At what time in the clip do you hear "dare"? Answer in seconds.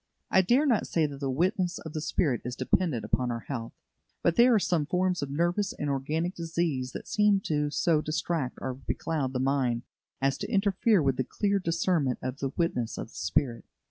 0.41-0.65